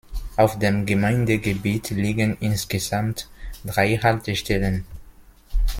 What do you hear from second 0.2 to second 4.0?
Auf dem Gemeindegebiet liegen insgesamt drei